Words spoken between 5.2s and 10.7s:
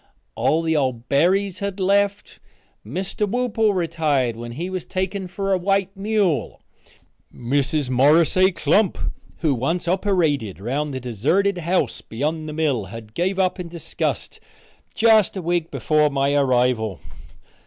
for a white mule. Mrs. Morris A. Klump, who once oppyrated